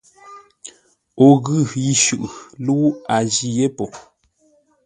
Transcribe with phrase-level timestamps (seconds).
[1.25, 2.31] O ghʉ yi shʉʼʉ,
[2.65, 3.85] lə́u a jî yé po.